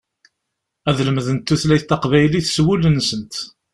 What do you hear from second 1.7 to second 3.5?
taqbaylit s wul-nsent.